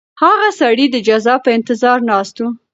[0.23, 2.43] هغه سړی د جزا په انتظار ناست و.